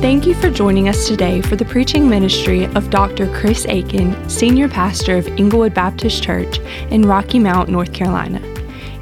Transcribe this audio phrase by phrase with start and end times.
[0.00, 3.30] Thank you for joining us today for the preaching ministry of Dr.
[3.34, 6.58] Chris Aiken, Senior Pastor of Englewood Baptist Church
[6.90, 8.40] in Rocky Mount, North Carolina.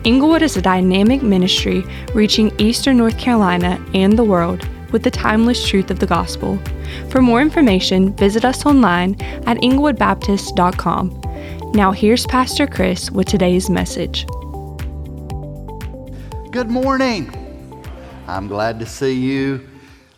[0.04, 1.84] Englewood is a dynamic ministry
[2.14, 6.58] reaching Eastern North Carolina and the world with the timeless truth of the gospel.
[7.10, 9.14] For more information, visit us online
[9.46, 11.72] at englewoodbaptist.com.
[11.74, 14.26] Now, here's Pastor Chris with today's message.
[16.50, 17.32] Good morning.
[18.26, 19.64] I'm glad to see you.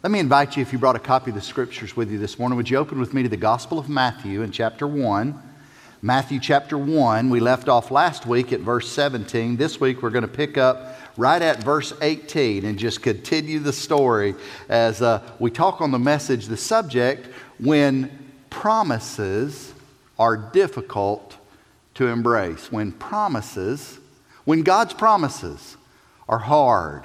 [0.03, 2.39] Let me invite you, if you brought a copy of the scriptures with you this
[2.39, 5.39] morning, would you open with me to the Gospel of Matthew in chapter 1?
[6.01, 7.29] Matthew chapter 1.
[7.29, 9.59] We left off last week at verse 17.
[9.59, 13.75] This week we're going to pick up right at verse 18 and just continue the
[13.75, 14.37] story
[14.71, 17.27] as uh, we talk on the message, the subject,
[17.59, 19.75] when promises
[20.19, 21.37] are difficult
[21.97, 22.73] to embrace.
[22.73, 23.99] When promises,
[24.47, 25.77] when God's promises
[26.27, 27.05] are hard,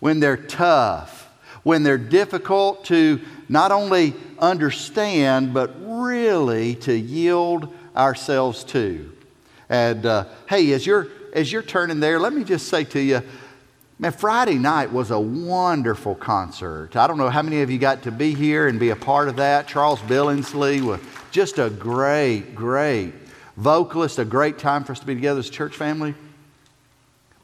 [0.00, 1.21] when they're tough,
[1.62, 9.12] when they're difficult to not only understand, but really to yield ourselves to.
[9.68, 13.22] And uh, hey, as you're, as you're turning there, let me just say to you,
[13.98, 16.96] man, Friday night was a wonderful concert.
[16.96, 19.28] I don't know how many of you got to be here and be a part
[19.28, 19.68] of that.
[19.68, 23.12] Charles Billingsley was just a great, great
[23.56, 26.14] vocalist, a great time for us to be together as church family.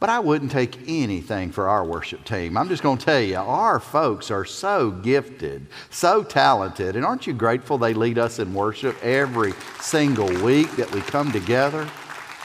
[0.01, 2.57] But I wouldn't take anything for our worship team.
[2.57, 6.95] I'm just going to tell you, our folks are so gifted, so talented.
[6.95, 11.33] And aren't you grateful they lead us in worship every single week that we come
[11.33, 11.89] together?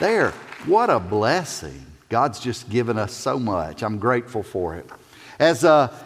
[0.00, 0.32] There,
[0.66, 1.86] what a blessing.
[2.08, 3.84] God's just given us so much.
[3.84, 4.90] I'm grateful for it.
[5.38, 5.96] As a, uh,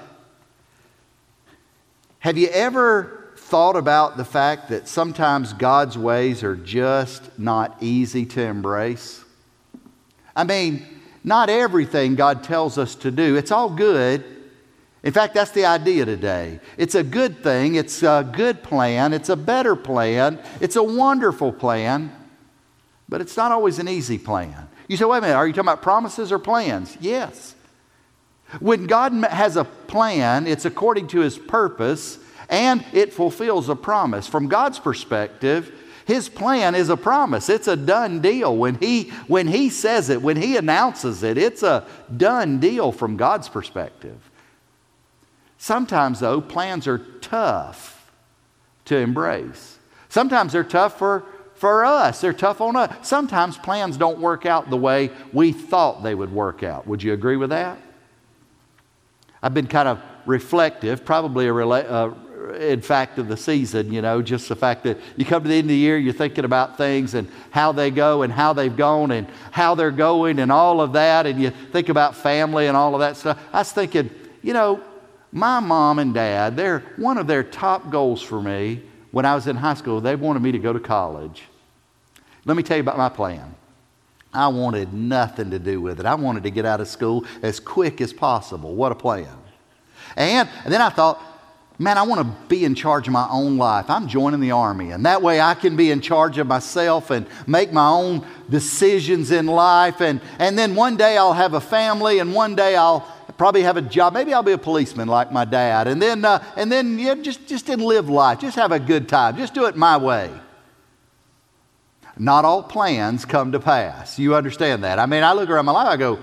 [2.21, 8.27] have you ever thought about the fact that sometimes God's ways are just not easy
[8.27, 9.25] to embrace?
[10.37, 13.37] I mean, not everything God tells us to do.
[13.37, 14.25] It's all good.
[15.03, 16.61] In fact, that's the idea today.
[16.77, 21.53] It's a good thing, it's a good plan, it's a better plan, it's a wonderful
[21.53, 22.13] plan,
[23.09, 24.69] but it's not always an easy plan.
[24.89, 26.97] You say, wait a minute, are you talking about promises or plans?
[27.01, 27.55] Yes.
[28.61, 32.19] When God has a plan, it's according to his purpose
[32.49, 34.27] and it fulfills a promise.
[34.27, 35.78] From God's perspective,
[36.09, 37.51] his plan is a promise.
[37.51, 38.57] It's a done deal.
[38.57, 41.87] When he, when he says it, when He announces it, it's a
[42.17, 44.19] done deal from God's perspective.
[45.59, 48.11] Sometimes, though, plans are tough
[48.87, 49.77] to embrace.
[50.09, 53.07] Sometimes they're tough for, for us, they're tough on us.
[53.07, 56.87] Sometimes plans don't work out the way we thought they would work out.
[56.87, 57.77] Would you agree with that?
[59.43, 62.15] I've been kind of reflective, probably a, rela- uh,
[62.59, 65.55] in fact of the season, you know, just the fact that you come to the
[65.55, 68.77] end of the year, you're thinking about things and how they go and how they've
[68.77, 72.77] gone and how they're going and all of that, and you think about family and
[72.77, 73.39] all of that stuff.
[73.53, 74.11] I was thinking,
[74.43, 74.83] you know,
[75.33, 79.47] my mom and dad, they're one of their top goals for me when I was
[79.47, 81.45] in high school, they wanted me to go to college.
[82.45, 83.55] Let me tell you about my plan.
[84.33, 86.07] I wanted nothing to do with it.
[86.07, 88.75] I wanted to get out of school as quick as possible.
[88.75, 89.35] What a plan.
[90.17, 91.23] And, and then I thought,
[91.79, 93.89] man, I want to be in charge of my own life.
[93.89, 94.91] I'm joining the army.
[94.91, 99.31] And that way I can be in charge of myself and make my own decisions
[99.31, 100.01] in life.
[100.01, 103.01] And, and then one day I'll have a family, and one day I'll
[103.37, 104.13] probably have a job.
[104.13, 105.87] Maybe I'll be a policeman like my dad.
[105.87, 108.41] And then, uh, and then yeah, just, just live life.
[108.41, 109.37] Just have a good time.
[109.37, 110.31] Just do it my way.
[112.19, 114.19] Not all plans come to pass.
[114.19, 114.99] You understand that?
[114.99, 116.19] I mean, I look around my life, I go,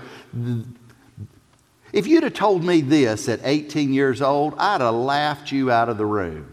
[1.96, 5.88] if you'd have told me this at 18 years old, I'd have laughed you out
[5.88, 6.52] of the room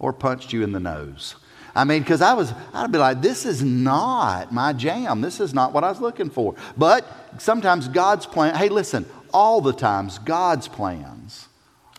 [0.00, 1.36] or punched you in the nose.
[1.72, 5.20] I mean, because I was, I'd be like, this is not my jam.
[5.20, 6.56] This is not what I was looking for.
[6.76, 7.06] But
[7.38, 11.46] sometimes God's plan, hey, listen, all the times God's plans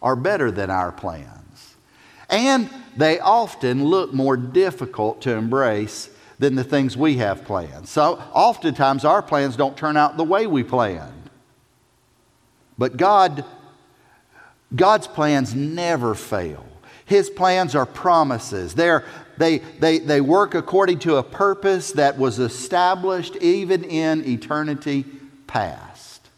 [0.02, 1.76] are better than our plans.
[2.30, 7.88] And they often look more difficult to embrace than the things we have planned.
[7.88, 11.17] So oftentimes our plans don't turn out the way we planned.
[12.78, 13.44] But God,
[14.76, 16.66] God's plans never fail.
[17.06, 18.76] His plans are promises.
[18.76, 19.06] They're,
[19.38, 25.06] they, they, they work according to a purpose that was established even in eternity
[25.48, 26.30] past.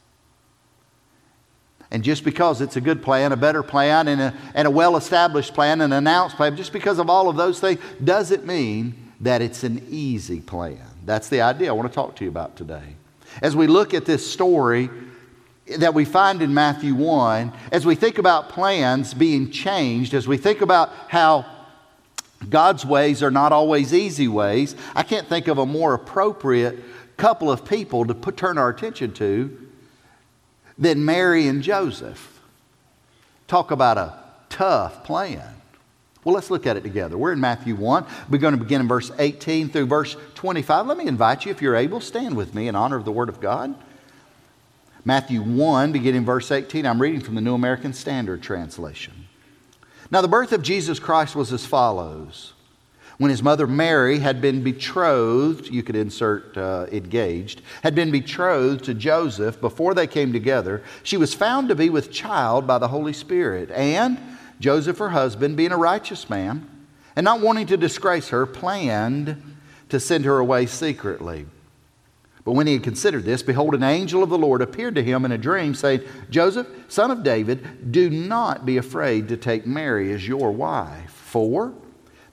[1.91, 4.95] And just because it's a good plan, a better plan, and a, and a well
[4.95, 9.41] established plan, an announced plan, just because of all of those things, doesn't mean that
[9.41, 10.85] it's an easy plan.
[11.03, 12.95] That's the idea I want to talk to you about today.
[13.41, 14.89] As we look at this story,
[15.77, 20.37] that we find in Matthew 1, as we think about plans being changed, as we
[20.37, 21.45] think about how
[22.49, 26.79] God's ways are not always easy ways, I can't think of a more appropriate
[27.17, 29.67] couple of people to put, turn our attention to
[30.77, 32.39] than Mary and Joseph.
[33.47, 34.17] Talk about a
[34.49, 35.55] tough plan.
[36.23, 37.17] Well, let's look at it together.
[37.17, 38.05] We're in Matthew 1.
[38.29, 40.87] We're going to begin in verse 18 through verse 25.
[40.87, 43.29] Let me invite you, if you're able, stand with me in honor of the Word
[43.29, 43.75] of God.
[45.09, 46.85] Matthew 1, beginning verse 18.
[46.85, 49.27] I'm reading from the New American Standard Translation.
[50.11, 52.53] Now, the birth of Jesus Christ was as follows.
[53.17, 58.83] When his mother Mary had been betrothed, you could insert uh, engaged, had been betrothed
[58.83, 62.89] to Joseph before they came together, she was found to be with child by the
[62.89, 63.71] Holy Spirit.
[63.71, 64.19] And
[64.59, 66.69] Joseph, her husband, being a righteous man,
[67.15, 69.57] and not wanting to disgrace her, planned
[69.89, 71.47] to send her away secretly.
[72.43, 75.25] But when he had considered this, behold, an angel of the Lord appeared to him
[75.25, 80.11] in a dream, saying, Joseph, son of David, do not be afraid to take Mary
[80.13, 81.73] as your wife, for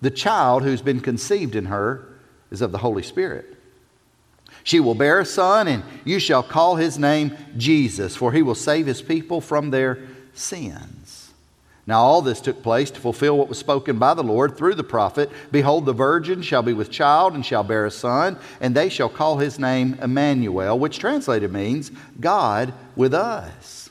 [0.01, 2.07] the child who's been conceived in her
[2.51, 3.57] is of the Holy Spirit.
[4.63, 8.55] She will bear a son, and you shall call his name Jesus, for he will
[8.55, 9.99] save his people from their
[10.35, 10.96] sins.
[11.87, 14.83] Now, all this took place to fulfill what was spoken by the Lord through the
[14.83, 18.89] prophet Behold, the virgin shall be with child and shall bear a son, and they
[18.89, 23.91] shall call his name Emmanuel, which translated means God with us.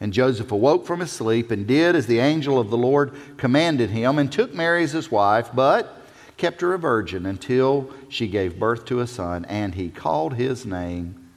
[0.00, 3.90] And Joseph awoke from his sleep and did as the angel of the Lord commanded
[3.90, 6.00] him, and took Mary as his wife, but
[6.38, 10.64] kept her a virgin until she gave birth to a son, and he called his
[10.64, 11.28] name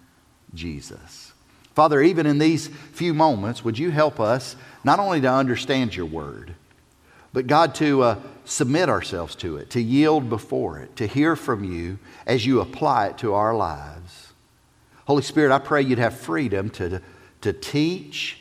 [0.54, 1.34] Jesus.
[1.74, 6.06] Father, even in these few moments, would you help us not only to understand your
[6.06, 6.56] word,
[7.34, 11.64] but God, to uh, submit ourselves to it, to yield before it, to hear from
[11.64, 14.34] you as you apply it to our lives.
[15.06, 17.02] Holy Spirit, I pray you'd have freedom to,
[17.42, 18.38] to teach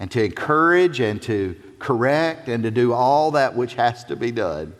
[0.00, 4.32] and to encourage and to correct and to do all that which has to be
[4.32, 4.74] done.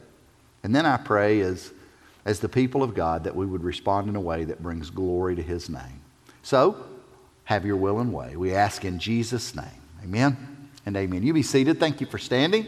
[0.65, 1.73] And then I pray as,
[2.25, 5.37] as the people of God that we would respond in a way that brings glory
[5.37, 6.01] to his name.
[6.43, 6.85] So,
[7.45, 8.37] have your will and way.
[8.37, 9.83] We ask in Jesus' name.
[10.03, 10.54] Amen
[10.87, 11.23] and amen.
[11.23, 11.81] You be seated.
[11.81, 12.67] Thank you for standing.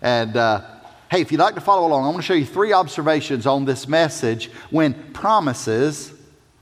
[0.00, 0.62] And uh,
[1.10, 3.64] hey, if you'd like to follow along, I want to show you three observations on
[3.64, 6.12] this message when promises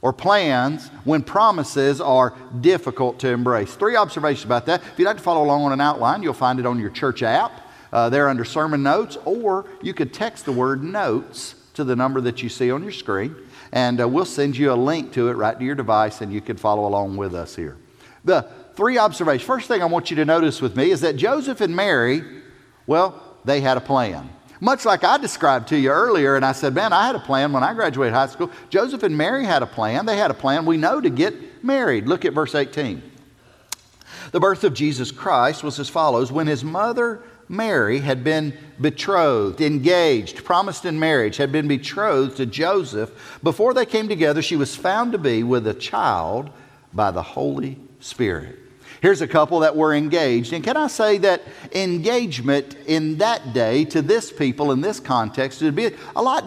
[0.03, 3.75] or plans when promises are difficult to embrace.
[3.75, 4.82] Three observations about that.
[4.82, 7.23] If you'd like to follow along on an outline, you'll find it on your church
[7.23, 7.62] app.
[7.93, 12.20] Uh, there under sermon notes, or you could text the word notes to the number
[12.20, 13.35] that you see on your screen,
[13.73, 16.41] and uh, we'll send you a link to it right to your device, and you
[16.41, 17.76] can follow along with us here.
[18.25, 19.46] The three observations.
[19.46, 22.23] First thing I want you to notice with me is that Joseph and Mary,
[22.87, 24.31] well, they had a plan.
[24.61, 27.52] Much like I described to you earlier, and I said, man, I had a plan
[27.52, 28.50] when I graduated high school.
[28.70, 30.06] Joseph and Mary had a plan.
[30.06, 32.06] They had a plan, we know, to get married.
[32.06, 33.02] Look at verse 18.
[34.32, 39.61] The birth of Jesus Christ was as follows When his mother Mary had been betrothed,
[39.61, 44.75] engaged, promised in marriage, had been betrothed to Joseph, before they came together, she was
[44.75, 46.50] found to be with a child
[46.93, 48.58] by the Holy Spirit.
[49.03, 50.53] Here's a couple that were engaged.
[50.53, 55.63] And can I say that engagement in that day to this people in this context
[55.63, 56.45] would be a lot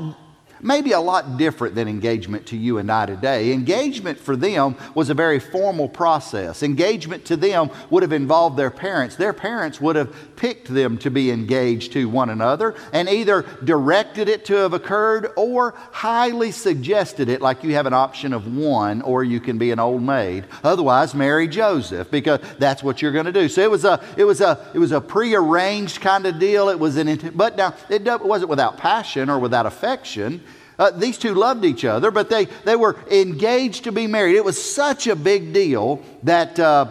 [0.61, 3.51] maybe a lot different than engagement to you and I today.
[3.51, 6.63] Engagement for them was a very formal process.
[6.63, 9.15] Engagement to them would have involved their parents.
[9.15, 14.29] Their parents would have picked them to be engaged to one another and either directed
[14.29, 19.01] it to have occurred or highly suggested it, like you have an option of one,
[19.01, 20.45] or you can be an old maid.
[20.63, 23.49] Otherwise, marry Joseph because that's what you're going to do.
[23.49, 26.69] So it was a it was a it was a prearranged kind of deal.
[26.69, 30.41] It was an but now it wasn't without passion or without affection.
[30.79, 34.37] Uh, these two loved each other, but they, they were engaged to be married.
[34.37, 36.87] It was such a big deal that, uh,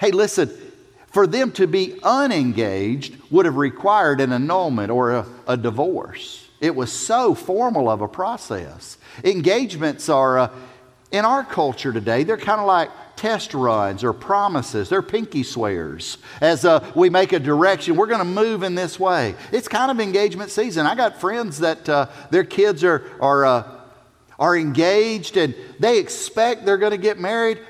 [0.00, 0.50] hey, listen,
[1.06, 6.48] for them to be unengaged would have required an annulment or a, a divorce.
[6.60, 8.98] It was so formal of a process.
[9.22, 10.50] Engagements are, uh,
[11.12, 12.90] in our culture today, they're kind of like
[13.22, 14.88] test runs or promises.
[14.88, 16.18] They're pinky swears.
[16.40, 19.36] As uh, we make a direction, we're going to move in this way.
[19.52, 20.86] It's kind of engagement season.
[20.86, 23.80] I got friends that uh, their kids are, are, uh,
[24.40, 27.60] are engaged and they expect they're going to get married.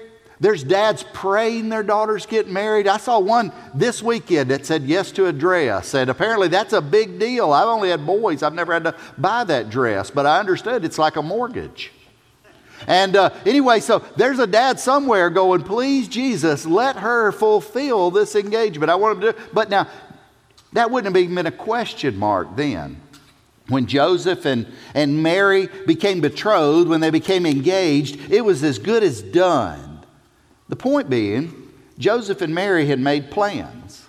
[0.41, 2.89] There's dads praying their daughters get married.
[2.89, 6.81] I saw one this weekend that said yes to a dress, and apparently that's a
[6.81, 7.53] big deal.
[7.53, 10.99] I've only had boys, I've never had to buy that dress, but I understood it's
[10.99, 11.93] like a mortgage.
[12.87, 18.35] And uh, anyway, so there's a dad somewhere going, please, Jesus, let her fulfill this
[18.35, 18.91] engagement.
[18.91, 19.89] I want him to do But now,
[20.73, 23.01] that wouldn't have even been a question mark then.
[23.69, 29.03] When Joseph and, and Mary became betrothed, when they became engaged, it was as good
[29.03, 30.01] as done.
[30.69, 34.07] The point being, Joseph and Mary had made plans.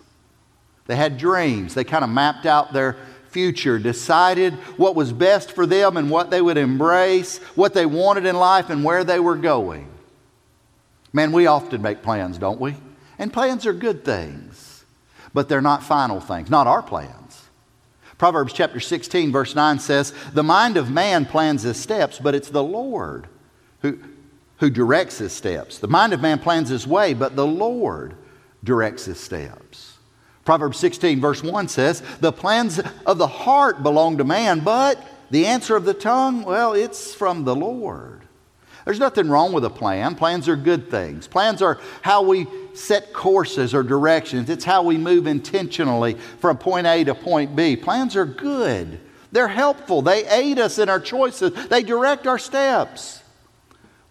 [0.88, 1.74] They had dreams.
[1.74, 2.98] They kind of mapped out their
[3.34, 8.26] future, decided what was best for them and what they would embrace, what they wanted
[8.26, 9.90] in life, and where they were going.
[11.12, 12.76] Man, we often make plans, don't we?
[13.20, 14.86] And plans are good things.
[15.34, 17.50] but they're not final things, not our plans.
[18.18, 22.50] Proverbs chapter 16, verse 9 says, The mind of man plans his steps, but it's
[22.50, 23.28] the Lord
[23.82, 24.00] who,
[24.58, 25.80] who directs his steps.
[25.80, 28.16] The mind of man plans his way, but the Lord
[28.64, 29.93] directs his steps.
[30.46, 35.46] Proverbs 16, verse 1 says, The plans of the heart belong to man, but the
[35.46, 38.22] answer of the tongue, well, it's from the Lord.
[38.86, 40.16] There's nothing wrong with a plan.
[40.16, 41.28] Plans are good things.
[41.28, 46.88] Plans are how we set courses or directions, it's how we move intentionally from point
[46.88, 47.76] A to point B.
[47.76, 49.00] Plans are good,
[49.32, 53.22] they're helpful, they aid us in our choices, they direct our steps.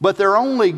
[0.01, 0.75] But they're only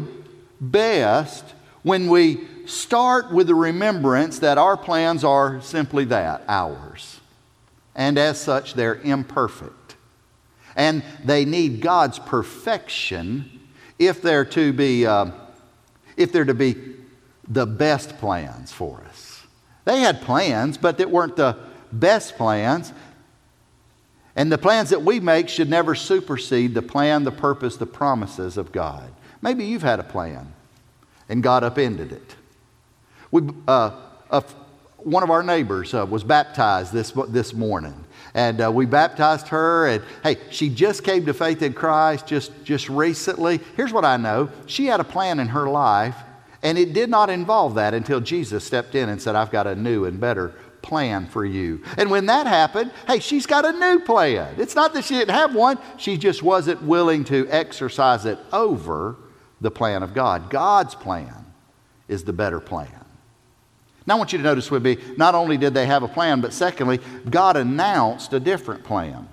[0.61, 1.44] best
[1.82, 7.21] when we start with the remembrance that our plans are simply that ours.
[7.94, 9.97] And as such, they're imperfect.
[10.76, 13.61] And they need God's perfection
[13.99, 15.30] if they're to be, uh,
[16.16, 16.97] if they're to be
[17.47, 19.42] the best plans for us.
[19.85, 21.56] They had plans, but that weren't the
[21.92, 22.92] best plans.
[24.35, 28.56] And the plans that we make should never supersede the plan, the purpose, the promises
[28.56, 29.12] of God.
[29.42, 30.52] Maybe you've had a plan
[31.28, 32.35] and God upended it.
[33.35, 33.91] We, uh,
[34.99, 39.88] one of our neighbors uh, was baptized this, this morning and uh, we baptized her.
[39.88, 43.59] And hey, she just came to faith in Christ just, just recently.
[43.76, 46.14] Here's what I know she had a plan in her life,
[46.62, 49.75] and it did not involve that until Jesus stepped in and said, I've got a
[49.75, 51.83] new and better plan for you.
[51.99, 54.55] And when that happened, hey, she's got a new plan.
[54.59, 59.17] It's not that she didn't have one, she just wasn't willing to exercise it over
[59.61, 60.50] the plan of God.
[60.50, 61.47] God's plan
[62.07, 63.03] is the better plan.
[64.06, 66.40] Now, I want you to notice with me, not only did they have a plan,
[66.40, 69.28] but secondly, God announced a different plan.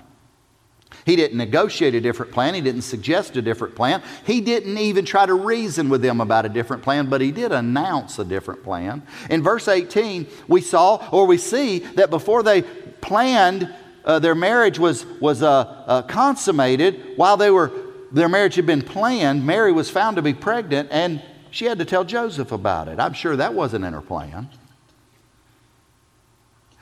[1.06, 2.54] He didn't negotiate a different plan.
[2.54, 4.04] He didn't suggest a different plan.
[4.26, 7.52] He didn't even try to reason with them about a different plan, but he did
[7.52, 9.04] announce a different plan.
[9.30, 13.74] In verse 18, we saw or we see that before they planned,
[14.06, 17.14] uh, their marriage was, was uh, uh, consummated.
[17.16, 17.72] While they were,
[18.12, 21.86] their marriage had been planned, Mary was found to be pregnant, and she had to
[21.86, 23.00] tell Joseph about it.
[23.00, 24.50] I'm sure that wasn't in her plan.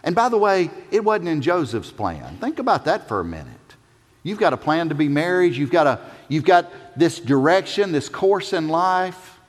[0.04, 2.38] And by the way, it wasn't in Joseph's plan.
[2.38, 3.48] Think about that for a minute.
[4.24, 8.10] You've got a plan to be married, you've got, a, you've got this direction, this
[8.10, 9.40] course in life.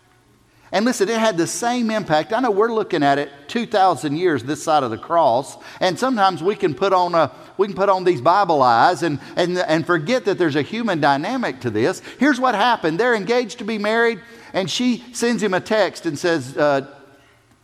[0.72, 2.32] And listen, it had the same impact.
[2.32, 6.44] I know we're looking at it 2,000 years this side of the cross, and sometimes
[6.44, 9.84] we can put on, a, we can put on these Bible eyes and, and, and
[9.84, 12.00] forget that there's a human dynamic to this.
[12.20, 14.20] Here's what happened they're engaged to be married,
[14.52, 16.86] and she sends him a text and says, uh,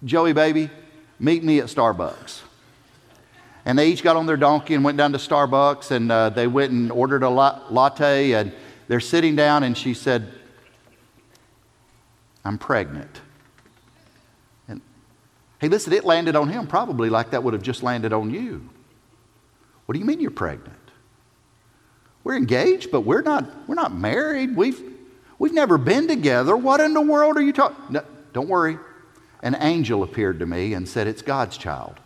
[0.05, 0.69] Joey, baby,
[1.21, 2.46] meet me at Starbucks.
[3.67, 6.47] And they each got on their donkey and went down to Starbucks and uh, they
[6.47, 8.53] went and ordered a latte and
[8.87, 10.33] they're sitting down and she said,
[12.45, 13.21] I'm pregnant.
[14.69, 14.81] And
[15.59, 18.69] hey, listen, it landed on him probably like that would have just landed on you.
[19.87, 20.77] What do you mean you're pregnant?
[22.23, 24.55] We're engaged, but we're not, we're not married.
[24.55, 24.81] We've,
[25.41, 26.57] we've never been together.
[26.57, 27.77] What in the world are you talking?
[27.91, 28.79] No, don't worry.
[29.43, 31.99] An angel appeared to me and said, It's God's child.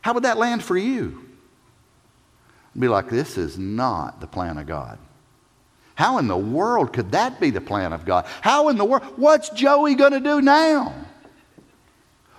[0.00, 1.26] How would that land for you?
[2.78, 4.98] Be like, this is not the plan of God.
[5.94, 8.26] How in the world could that be the plan of God?
[8.40, 9.02] How in the world?
[9.16, 10.94] What's Joey going to do now?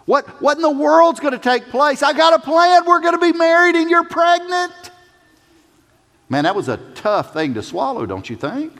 [0.06, 2.02] What, what in the world's going to take place?
[2.02, 2.86] I got a plan.
[2.86, 4.74] We're going to be married and you're pregnant.
[6.28, 8.74] Man, that was a tough thing to swallow, don't you think?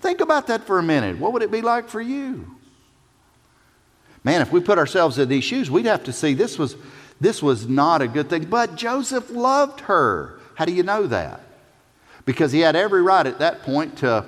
[0.00, 1.18] Think about that for a minute.
[1.18, 2.54] What would it be like for you?
[4.24, 6.76] Man, if we put ourselves in these shoes, we'd have to see this was
[7.20, 8.44] this was not a good thing.
[8.44, 10.40] But Joseph loved her.
[10.54, 11.40] How do you know that?
[12.24, 14.24] Because he had every right at that point to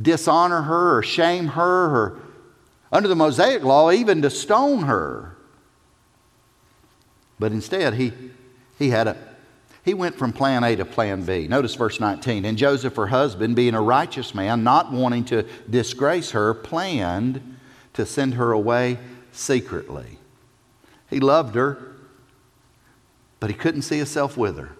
[0.00, 2.20] dishonor her or shame her or,
[2.92, 5.36] under the Mosaic law, even to stone her.
[7.38, 8.12] But instead, he,
[8.78, 9.16] he had a
[9.88, 11.48] he went from plan A to plan B.
[11.48, 12.44] Notice verse 19.
[12.44, 17.56] And Joseph, her husband, being a righteous man, not wanting to disgrace her, planned
[17.94, 18.98] to send her away
[19.32, 20.18] secretly.
[21.10, 21.78] He loved her,
[23.40, 24.70] but he couldn't see himself with her.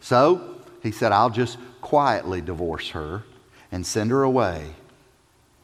[0.00, 3.24] So he said, I'll just quietly divorce her
[3.72, 4.74] and send her away.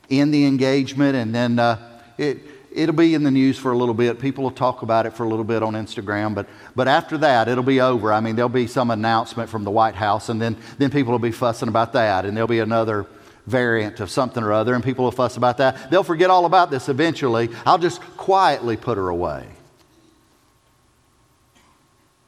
[0.08, 1.78] In the engagement, and then uh,
[2.18, 2.38] it,
[2.72, 4.20] it'll be in the news for a little bit.
[4.20, 7.48] People will talk about it for a little bit on Instagram, but, but after that,
[7.48, 8.12] it'll be over.
[8.12, 11.18] I mean, there'll be some announcement from the White House, and then, then people will
[11.18, 13.06] be fussing about that, and there'll be another
[13.46, 15.90] variant of something or other, and people will fuss about that.
[15.90, 17.50] They'll forget all about this eventually.
[17.66, 19.46] I'll just quietly put her away.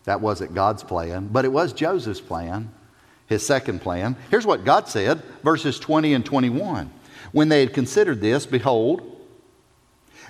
[0.04, 2.70] That wasn't God's plan, but it was Joseph's plan,
[3.26, 4.14] his second plan.
[4.30, 6.90] Here's what God said, verses 20 and 21.
[7.32, 9.16] When they had considered this, behold,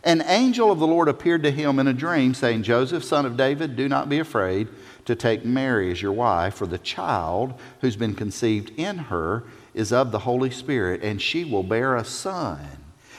[0.05, 3.37] An angel of the Lord appeared to him in a dream, saying, Joseph, son of
[3.37, 4.69] David, do not be afraid
[5.05, 9.45] to take Mary as your wife, for the child who's been conceived in her
[9.77, 12.59] is of the Holy Spirit, and she will bear a son.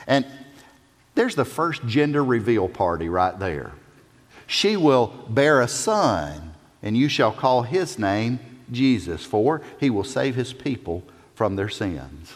[0.07, 0.25] And
[1.15, 3.71] there's the first gender reveal party right there.
[4.47, 8.39] She will bear a son, and you shall call his name
[8.71, 11.03] Jesus, for he will save his people
[11.35, 12.35] from their sins.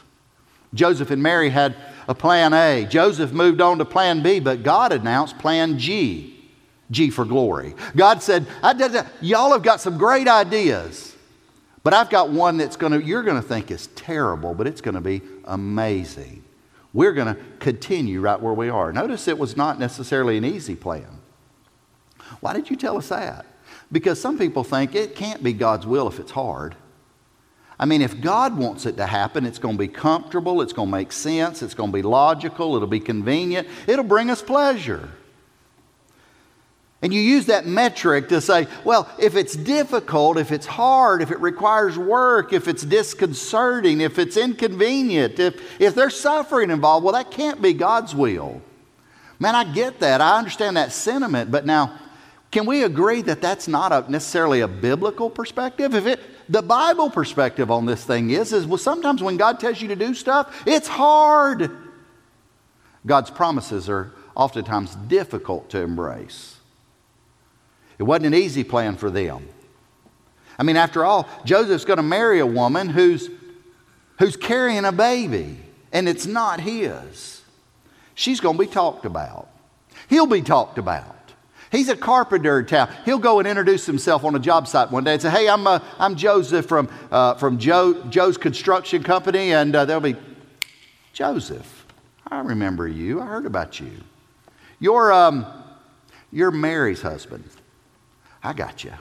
[0.73, 1.75] Joseph and Mary had
[2.07, 2.85] a plan A.
[2.85, 6.37] Joseph moved on to plan B, but God announced plan G.
[6.91, 7.73] G for glory.
[7.95, 8.45] God said,
[9.21, 11.10] Y'all have got some great ideas,
[11.83, 14.81] but I've got one that's going to, you're going to think is terrible, but it's
[14.81, 16.43] going to be amazing.
[16.93, 18.91] We're going to continue right where we are.
[18.91, 21.07] Notice it was not necessarily an easy plan.
[22.39, 23.45] Why did you tell us that?
[23.91, 26.75] Because some people think it can't be God's will if it's hard.
[27.79, 30.89] I mean, if God wants it to happen, it's going to be comfortable, it's going
[30.89, 35.09] to make sense, it's going to be logical, it'll be convenient, it'll bring us pleasure.
[37.01, 41.31] And you use that metric to say, well, if it's difficult, if it's hard, if
[41.31, 47.13] it requires work, if it's disconcerting, if it's inconvenient, if, if there's suffering involved, well,
[47.13, 48.62] that can't be God's will.
[49.39, 50.22] Man, I get that.
[50.22, 51.50] I understand that sentiment.
[51.50, 51.98] But now,
[52.51, 55.96] can we agree that that's not a, necessarily a biblical perspective?
[55.96, 59.81] If it, the Bible perspective on this thing is, is well, sometimes when God tells
[59.81, 61.72] you to do stuff, it's hard.
[63.08, 66.60] God's promises are oftentimes difficult to embrace.
[68.01, 69.48] It wasn't an easy plan for them.
[70.58, 73.29] I mean, after all, Joseph's going to marry a woman who's,
[74.17, 75.60] who's carrying a baby,
[75.91, 77.43] and it's not his.
[78.15, 79.50] She's going to be talked about.
[80.10, 81.15] He'll be talked about.
[81.72, 82.91] He's a carpenter in town.
[83.05, 85.67] He'll go and introduce himself on a job site one day and say, Hey, I'm,
[85.67, 89.53] uh, I'm Joseph from, uh, from Joe, Joe's Construction Company.
[89.53, 90.15] And uh, they'll be,
[91.13, 91.86] Joseph,
[92.25, 93.22] I remember you.
[93.22, 93.91] I heard about you.
[94.79, 95.46] You're, um,
[96.31, 97.43] you're Mary's husband.
[98.43, 98.93] I got you.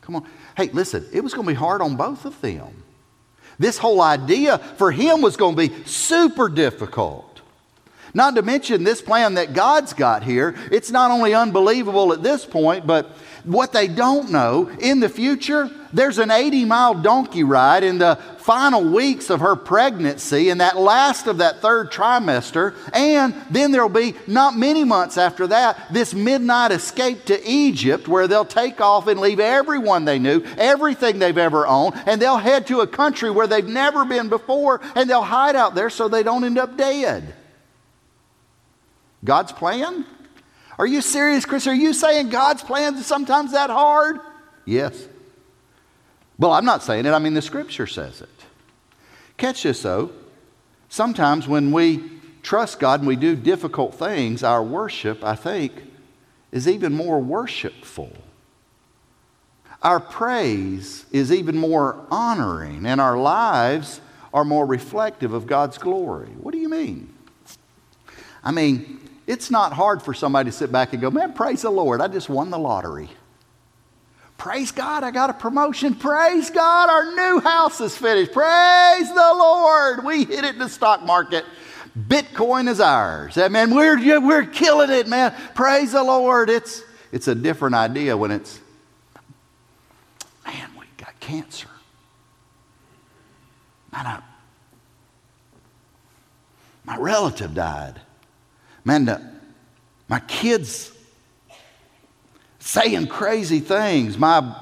[0.00, 0.26] Come on.
[0.56, 2.82] Hey, listen, it was going to be hard on both of them.
[3.58, 7.31] This whole idea for him was going to be super difficult.
[8.14, 10.54] Not to mention this plan that God's got here.
[10.70, 13.06] It's not only unbelievable at this point, but
[13.44, 18.16] what they don't know in the future, there's an 80 mile donkey ride in the
[18.38, 22.74] final weeks of her pregnancy in that last of that third trimester.
[22.92, 28.28] And then there'll be not many months after that, this midnight escape to Egypt where
[28.28, 32.66] they'll take off and leave everyone they knew, everything they've ever owned, and they'll head
[32.66, 36.22] to a country where they've never been before and they'll hide out there so they
[36.22, 37.34] don't end up dead.
[39.24, 40.04] God's plan?
[40.78, 41.66] Are you serious, Chris?
[41.66, 44.20] Are you saying God's plan is sometimes that hard?
[44.64, 45.06] Yes.
[46.38, 47.12] Well, I'm not saying it.
[47.12, 48.28] I mean, the scripture says it.
[49.36, 50.10] Catch this, though.
[50.88, 52.02] Sometimes when we
[52.42, 55.72] trust God and we do difficult things, our worship, I think,
[56.50, 58.12] is even more worshipful.
[59.82, 64.00] Our praise is even more honoring, and our lives
[64.32, 66.28] are more reflective of God's glory.
[66.40, 67.12] What do you mean?
[68.44, 71.70] I mean, it's not hard for somebody to sit back and go, man, praise the
[71.70, 73.08] Lord, I just won the lottery.
[74.36, 75.94] Praise God, I got a promotion.
[75.94, 78.32] Praise God, our new house is finished.
[78.32, 81.44] Praise the Lord, we hit it in the stock market.
[81.96, 83.38] Bitcoin is ours.
[83.38, 85.34] I we're, we're killing it, man.
[85.54, 86.50] Praise the Lord.
[86.50, 86.82] It's,
[87.12, 88.58] it's a different idea when it's,
[90.44, 91.68] man, we got cancer.
[93.92, 94.22] Man, I,
[96.84, 98.00] my relative died.
[98.84, 99.40] Man,
[100.08, 100.92] my kids
[102.58, 104.16] saying crazy things.
[104.16, 104.56] My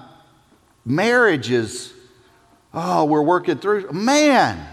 [0.84, 1.92] marriage is,
[2.72, 3.90] oh, we're working through.
[3.92, 4.66] Man,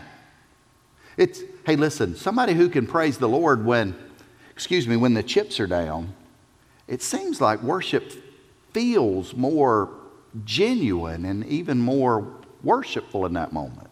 [1.18, 3.96] it's, hey, listen, somebody who can praise the Lord when,
[4.52, 6.14] excuse me, when the chips are down,
[6.88, 8.14] it seems like worship
[8.72, 9.90] feels more
[10.46, 12.28] genuine and even more
[12.64, 13.90] worshipful in that moment.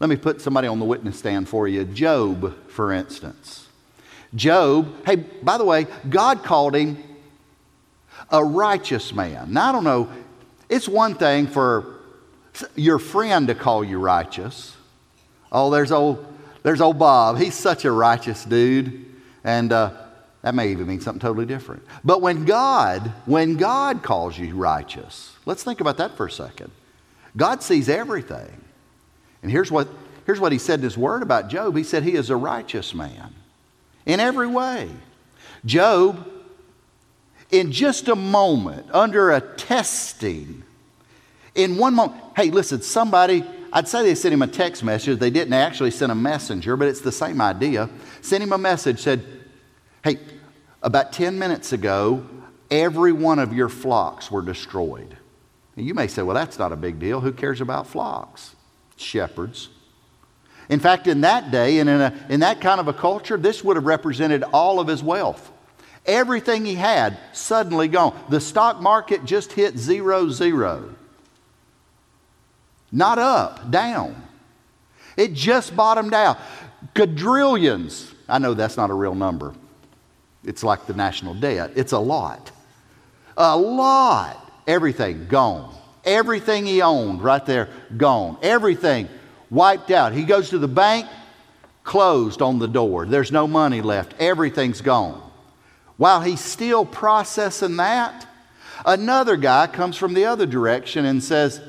[0.00, 1.84] Let me put somebody on the witness stand for you.
[1.84, 3.68] Job, for instance.
[4.34, 7.02] Job, hey, by the way, God called him
[8.30, 9.52] a righteous man.
[9.52, 10.08] Now, I don't know,
[10.68, 11.98] it's one thing for
[12.76, 14.76] your friend to call you righteous.
[15.50, 16.24] Oh, there's old,
[16.62, 17.38] there's old Bob.
[17.38, 19.06] He's such a righteous dude.
[19.42, 19.92] And uh,
[20.42, 21.82] that may even mean something totally different.
[22.04, 26.70] But when God, when God calls you righteous, let's think about that for a second.
[27.36, 28.64] God sees everything.
[29.42, 29.88] And here's what,
[30.26, 31.76] here's what he said in his word about Job.
[31.76, 33.34] He said he is a righteous man
[34.10, 34.88] in every way.
[35.64, 36.28] Job,
[37.50, 40.62] in just a moment, under a testing,
[41.54, 45.18] in one moment, hey, listen, somebody, I'd say they sent him a text message.
[45.18, 47.88] They didn't actually send a messenger, but it's the same idea.
[48.20, 49.24] Sent him a message, said,
[50.02, 50.18] hey,
[50.82, 52.26] About 10 minutes ago,
[52.70, 55.16] every one of your flocks were destroyed.
[55.76, 57.20] And you may say, well, that's not a big deal.
[57.20, 58.56] Who cares about flocks?
[58.96, 59.68] Shepherds.
[60.70, 63.62] In fact, in that day and in, a, in that kind of a culture, this
[63.64, 65.50] would have represented all of his wealth.
[66.06, 68.18] Everything he had suddenly gone.
[68.28, 70.94] The stock market just hit zero, zero.
[72.92, 74.22] Not up, down.
[75.16, 76.38] It just bottomed out.
[76.94, 78.14] Quadrillions.
[78.28, 79.52] I know that's not a real number.
[80.44, 81.72] It's like the national debt.
[81.74, 82.52] It's a lot.
[83.36, 84.52] A lot.
[84.68, 85.74] Everything gone.
[86.04, 88.38] Everything he owned right there, gone.
[88.40, 89.08] Everything
[89.50, 90.12] wiped out.
[90.12, 91.06] He goes to the bank,
[91.84, 93.06] closed on the door.
[93.06, 94.14] There's no money left.
[94.18, 95.20] Everything's gone.
[95.96, 98.26] While he's still processing that,
[98.86, 101.60] another guy comes from the other direction and says,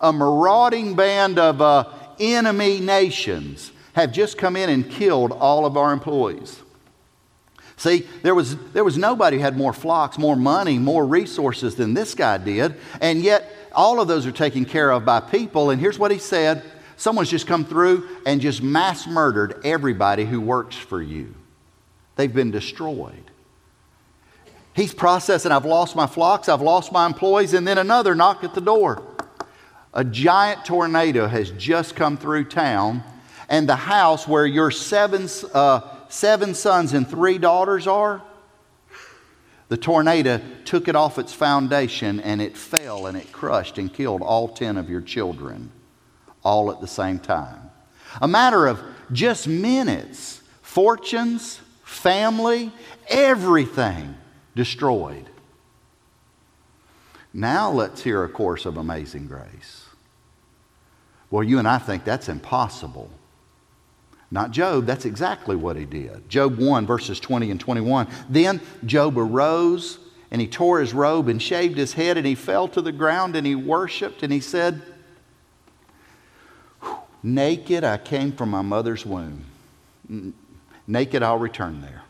[0.00, 5.76] A marauding band of uh, enemy nations have just come in and killed all of
[5.76, 6.60] our employees.
[7.76, 11.94] See, there was, there was nobody who had more flocks, more money, more resources than
[11.94, 15.70] this guy did, and yet all of those are taken care of by people.
[15.70, 16.62] And here's what he said
[17.04, 21.34] Someone's just come through and just mass murdered everybody who works for you.
[22.16, 23.30] They've been destroyed.
[24.72, 28.54] He's processing, I've lost my flocks, I've lost my employees, and then another knock at
[28.54, 29.02] the door.
[29.92, 33.02] A giant tornado has just come through town,
[33.50, 38.22] and the house where your seven, uh, seven sons and three daughters are,
[39.68, 44.22] the tornado took it off its foundation and it fell and it crushed and killed
[44.22, 45.70] all 10 of your children,
[46.44, 47.70] all at the same time.
[48.20, 48.80] A matter of
[49.10, 52.70] just minutes, fortunes, family,
[53.08, 54.14] everything
[54.54, 55.28] destroyed.
[57.32, 59.86] Now let's hear a course of amazing grace.
[61.30, 63.10] Well, you and I think that's impossible.
[64.30, 66.28] Not Job, that's exactly what he did.
[66.28, 68.08] Job 1, verses 20 and 21.
[68.28, 69.98] Then Job arose
[70.30, 73.36] and he tore his robe and shaved his head and he fell to the ground
[73.36, 74.82] and he worshiped and he said,
[77.26, 79.46] Naked I came from my mother's womb.
[80.86, 82.02] Naked I'll return there.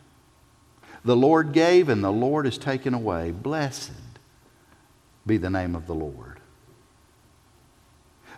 [1.04, 3.30] The Lord gave and the Lord has taken away.
[3.30, 3.92] Blessed
[5.24, 6.40] be the name of the Lord.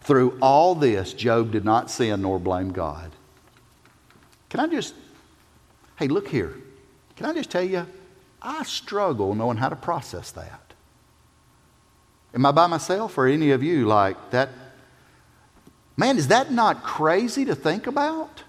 [0.02, 3.10] Through all this, Job did not sin nor blame God.
[4.50, 4.94] Can I just,
[5.98, 6.54] hey, look here.
[7.16, 7.86] Can I just tell you,
[8.42, 10.74] I struggle knowing how to process that.
[12.34, 14.50] Am I by myself or any of you like that?
[15.96, 18.42] Man, is that not crazy to think about?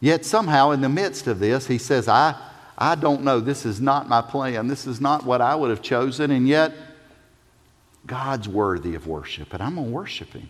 [0.00, 2.34] Yet somehow, in the midst of this, he says, I,
[2.76, 3.40] I don't know.
[3.40, 4.66] This is not my plan.
[4.68, 6.30] This is not what I would have chosen.
[6.30, 6.72] And yet,
[8.06, 10.48] God's worthy of worship, and I'm going to worship Him.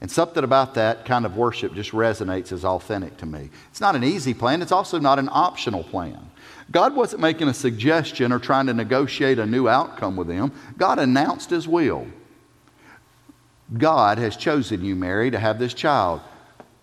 [0.00, 3.50] And something about that kind of worship just resonates as authentic to me.
[3.70, 6.30] It's not an easy plan, it's also not an optional plan.
[6.70, 10.52] God wasn't making a suggestion or trying to negotiate a new outcome with them.
[10.76, 12.06] God announced His will.
[13.76, 16.20] God has chosen you, Mary, to have this child.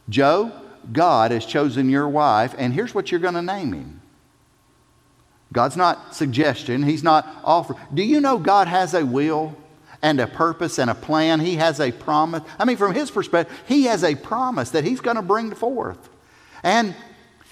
[0.08, 0.52] Joe,
[0.92, 4.00] God has chosen your wife, and here's what you're going to name him.
[5.52, 7.76] God's not suggestion, He's not offer.
[7.94, 9.56] Do you know God has a will
[10.02, 11.40] and a purpose and a plan?
[11.40, 12.44] He has a promise.
[12.60, 16.10] I mean, from His perspective, He has a promise that He's going to bring forth.
[16.62, 16.96] And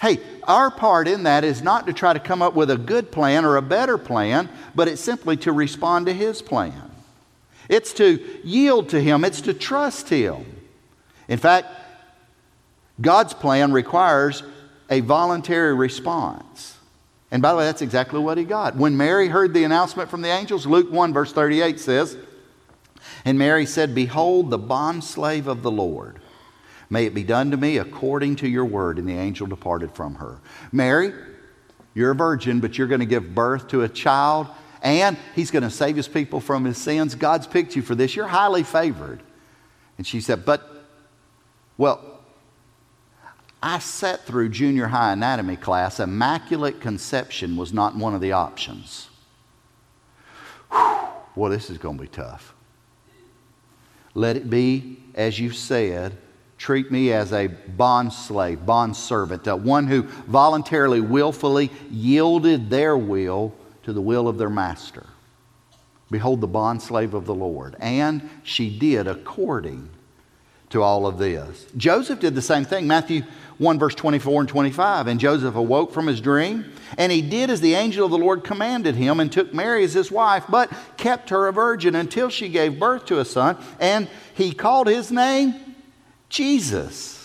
[0.00, 3.10] hey, our part in that is not to try to come up with a good
[3.10, 6.87] plan or a better plan, but it's simply to respond to His plan.
[7.68, 10.44] It's to yield to Him, it's to trust Him.
[11.28, 11.68] In fact,
[13.00, 14.42] God's plan requires
[14.90, 16.76] a voluntary response.
[17.30, 18.74] And by the way, that's exactly what he got.
[18.76, 22.16] When Mary heard the announcement from the angels, Luke 1, verse 38 says,
[23.24, 26.20] And Mary said, Behold, the bondslave of the Lord.
[26.90, 28.98] May it be done to me according to your word.
[28.98, 30.38] And the angel departed from her.
[30.72, 31.12] Mary,
[31.92, 34.46] you're a virgin, but you're going to give birth to a child,
[34.82, 37.14] and he's going to save his people from his sins.
[37.14, 38.14] God's picked you for this.
[38.14, 39.22] You're highly favored.
[39.96, 40.62] And she said, But,
[41.76, 42.20] well,
[43.62, 45.98] I sat through junior high anatomy class.
[45.98, 49.08] Immaculate conception was not one of the options.
[50.70, 52.54] Well, this is going to be tough.
[54.14, 56.16] Let it be as you said.
[56.56, 63.54] Treat me as a bond slave, bond servant, one who voluntarily, willfully yielded their will
[63.88, 65.06] to the will of their master.
[66.10, 67.74] Behold, the bondslave of the Lord.
[67.80, 69.88] And she did according
[70.68, 71.64] to all of this.
[71.74, 72.86] Joseph did the same thing.
[72.86, 73.22] Matthew
[73.56, 75.06] 1, verse 24 and 25.
[75.06, 78.44] And Joseph awoke from his dream, and he did as the angel of the Lord
[78.44, 82.50] commanded him, and took Mary as his wife, but kept her a virgin until she
[82.50, 85.54] gave birth to a son, and he called his name
[86.28, 87.17] Jesus.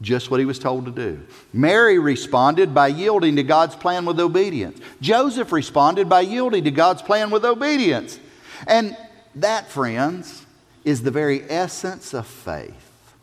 [0.00, 1.20] Just what he was told to do.
[1.52, 4.80] Mary responded by yielding to God's plan with obedience.
[5.00, 8.18] Joseph responded by yielding to God's plan with obedience.
[8.66, 8.96] And
[9.34, 10.46] that, friends,
[10.84, 13.14] is the very essence of faith.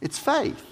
[0.00, 0.64] It's faith.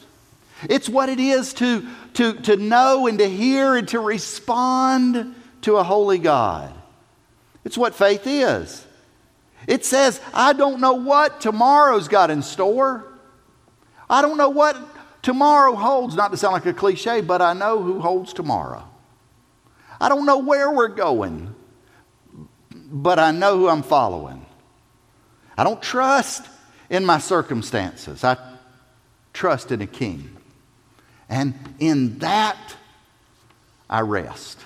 [0.69, 5.77] It's what it is to, to, to know and to hear and to respond to
[5.77, 6.73] a holy God.
[7.65, 8.87] It's what faith is.
[9.67, 13.05] It says, I don't know what tomorrow's got in store.
[14.09, 14.77] I don't know what
[15.29, 18.83] tomorrow holds, not to sound like a cliche, but I know who holds tomorrow.
[20.01, 21.55] I don't know where we're going,
[22.75, 24.47] but I know who I'm following.
[25.59, 26.47] I don't trust
[26.89, 28.39] in my circumstances, I
[29.35, 30.35] trust in a king.
[31.29, 32.57] And in that,
[33.91, 34.65] I rest.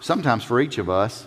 [0.00, 1.26] Sometimes for each of us,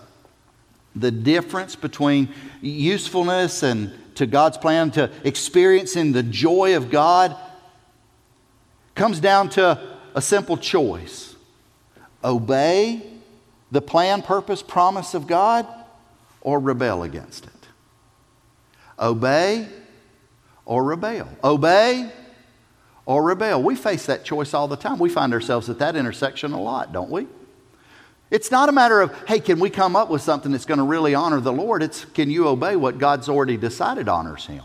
[0.96, 2.30] the difference between
[2.62, 7.36] usefulness and to God's plan, to experiencing the joy of God,
[8.96, 9.80] comes down to
[10.14, 11.36] a simple choice
[12.24, 13.02] obey
[13.72, 15.68] the plan, purpose, promise of God,
[16.42, 17.52] or rebel against it.
[18.98, 19.68] Obey
[20.66, 21.28] or rebel.
[21.44, 22.12] Obey
[23.06, 23.62] or rebel.
[23.62, 24.98] We face that choice all the time.
[24.98, 27.28] We find ourselves at that intersection a lot, don't we?
[28.32, 30.84] It's not a matter of, hey, can we come up with something that's going to
[30.84, 31.84] really honor the Lord?
[31.84, 34.64] It's, can you obey what God's already decided honors Him?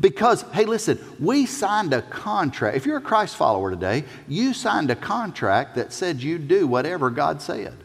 [0.00, 2.76] Because, hey, listen, we signed a contract.
[2.76, 7.10] If you're a Christ follower today, you signed a contract that said you'd do whatever
[7.10, 7.76] God said.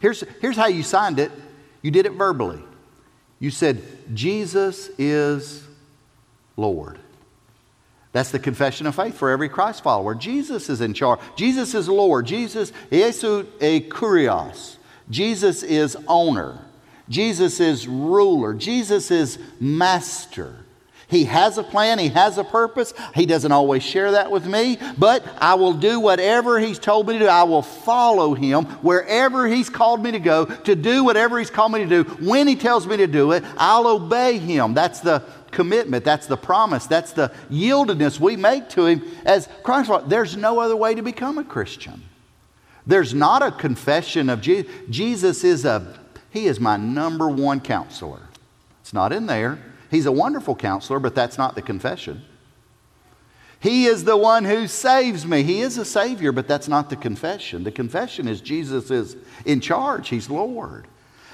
[0.00, 1.30] Here's, here's how you signed it
[1.82, 2.60] you did it verbally.
[3.38, 3.82] You said,
[4.14, 5.64] Jesus is
[6.56, 6.98] Lord.
[8.12, 10.14] That's the confession of faith for every Christ follower.
[10.14, 11.20] Jesus is in charge.
[11.36, 12.26] Jesus is Lord.
[12.26, 14.76] Jesus, Jesus e kurios.
[15.10, 16.58] Jesus is owner.
[17.08, 18.54] Jesus is ruler.
[18.54, 20.54] Jesus is master.
[21.08, 22.92] He has a plan, He has a purpose.
[23.14, 27.14] He doesn't always share that with me, but I will do whatever He's told me
[27.14, 27.26] to do.
[27.26, 31.72] I will follow Him wherever He's called me to go, to do whatever He's called
[31.72, 32.04] me to do.
[32.26, 34.74] When He tells me to do it, I'll obey Him.
[34.74, 39.90] That's the commitment, that's the promise, that's the yieldedness we make to Him as Christ.
[40.08, 42.02] There's no other way to become a Christian.
[42.86, 44.70] There's not a confession of Jesus.
[44.88, 45.98] Jesus is a,
[46.30, 48.22] He is my number one counselor.
[48.80, 49.58] It's not in there.
[49.90, 52.22] He's a wonderful counselor, but that's not the confession.
[53.60, 55.42] He is the one who saves me.
[55.42, 57.64] He is a Savior, but that's not the confession.
[57.64, 60.86] The confession is Jesus is in charge, He's Lord.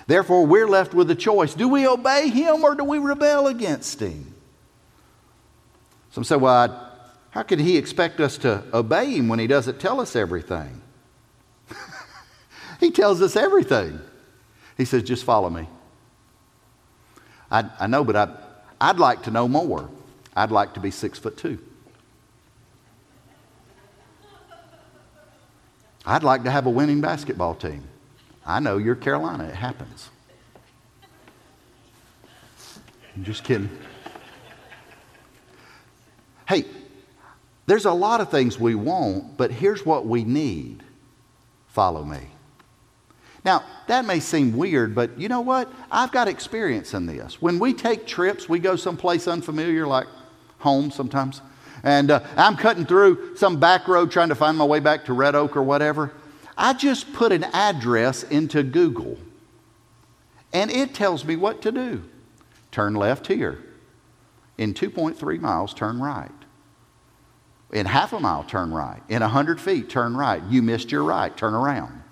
[0.06, 1.54] Therefore, we're left with a choice.
[1.54, 4.34] Do we obey Him or do we rebel against Him?
[6.10, 6.92] Some say, well,
[7.30, 10.82] how could He expect us to obey Him when He doesn't tell us everything?
[12.80, 13.98] he tells us everything.
[14.76, 15.68] He says, just follow me.
[17.50, 18.36] I, I know, but I,
[18.80, 19.88] I'd like to know more.
[20.36, 21.58] I'd like to be six foot two.
[26.04, 27.84] I'd like to have a winning basketball team.
[28.46, 29.44] I know you're Carolina.
[29.44, 30.10] It happens.
[33.16, 33.70] I'm just kidding.
[36.46, 36.64] Hey,
[37.66, 40.82] there's a lot of things we want, but here's what we need
[41.68, 42.20] follow me.
[43.44, 45.70] Now, that may seem weird, but you know what?
[45.90, 47.42] I've got experience in this.
[47.42, 50.06] When we take trips, we go someplace unfamiliar, like
[50.58, 51.42] home sometimes,
[51.82, 55.12] and uh, I'm cutting through some back road trying to find my way back to
[55.12, 56.12] Red Oak or whatever.
[56.56, 59.18] I just put an address into Google,
[60.52, 62.04] and it tells me what to do.
[62.70, 63.62] Turn left here.
[64.56, 66.30] In 2.3 miles, turn right.
[67.72, 69.02] In half a mile, turn right.
[69.08, 70.42] In 100 feet, turn right.
[70.44, 72.02] You missed your right, turn around.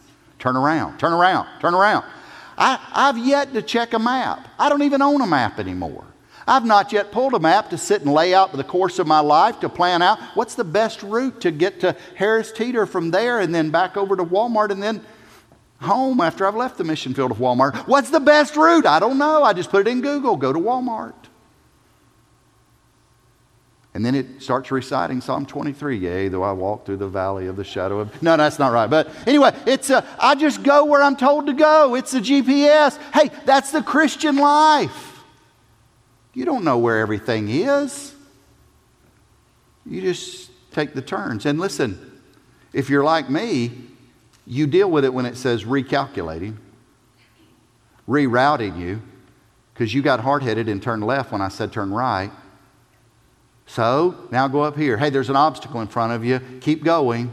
[0.41, 2.05] Turn around, turn around, turn around.
[2.59, 4.49] I, I've yet to check a map.
[4.59, 6.05] I don't even own a map anymore.
[6.47, 9.21] I've not yet pulled a map to sit and lay out the course of my
[9.21, 13.41] life to plan out what's the best route to get to Harris Teeter from there
[13.41, 15.05] and then back over to Walmart and then
[15.81, 17.75] home after I've left the mission field of Walmart.
[17.87, 18.87] What's the best route?
[18.87, 19.43] I don't know.
[19.43, 20.37] I just put it in Google.
[20.37, 21.15] Go to Walmart.
[23.95, 25.99] And then it starts reciting Psalm 23.
[25.99, 28.23] Yea, though I walk through the valley of the shadow of.
[28.23, 28.89] No, that's not right.
[28.89, 31.95] But anyway, it's a, I just go where I'm told to go.
[31.95, 32.97] It's a GPS.
[33.13, 35.12] Hey, that's the Christian life.
[36.35, 38.15] You don't know where everything is.
[39.85, 41.45] You just take the turns.
[41.47, 42.21] And listen,
[42.73, 43.73] if you're like me,
[44.47, 46.57] you deal with it when it says recalculating,
[48.09, 49.03] rerouting you,
[49.73, 52.31] because you got hard headed and turned left when I said turn right.
[53.67, 54.97] So now go up here.
[54.97, 56.41] Hey, there's an obstacle in front of you.
[56.61, 57.31] Keep going.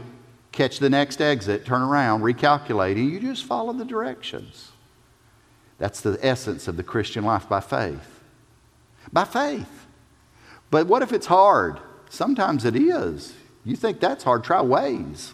[0.52, 1.64] Catch the next exit.
[1.64, 2.22] Turn around.
[2.22, 3.10] Recalculating.
[3.10, 4.70] You just follow the directions.
[5.78, 8.19] That's the essence of the Christian life by faith.
[9.12, 9.86] By faith.
[10.70, 11.80] But what if it's hard?
[12.08, 13.34] Sometimes it is.
[13.64, 15.32] You think that's hard, try Waze.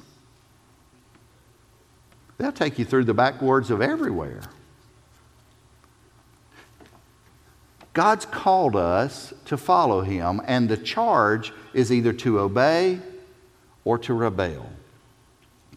[2.39, 4.43] They'll take you through the backwards of everywhere.
[7.93, 13.01] God's called us to follow Him, and the charge is either to obey
[13.85, 14.69] or to rebel,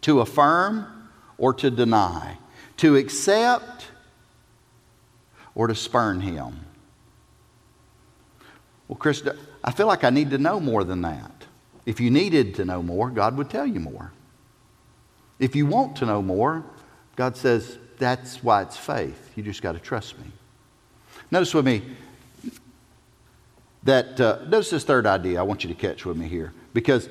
[0.02, 2.36] to affirm or to deny,
[2.76, 3.86] to accept
[5.54, 6.66] or to spurn Him.
[8.90, 9.22] Well, Chris,
[9.62, 11.30] I feel like I need to know more than that.
[11.86, 14.10] If you needed to know more, God would tell you more.
[15.38, 16.64] If you want to know more,
[17.14, 19.30] God says, that's why it's faith.
[19.36, 20.24] You just got to trust me.
[21.30, 21.82] Notice with me
[23.84, 26.52] that, uh, notice this third idea I want you to catch with me here.
[26.74, 27.08] Because